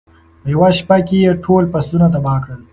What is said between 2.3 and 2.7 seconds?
کړل.